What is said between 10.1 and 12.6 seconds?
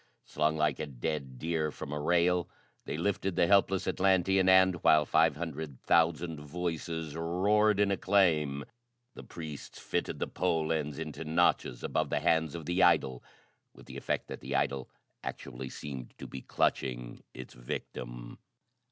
the pole ends into notches above the hands